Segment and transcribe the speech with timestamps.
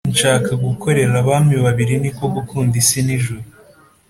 [0.13, 3.43] nshaka gukorera abami babiri niko gukunda isi n’ ijuru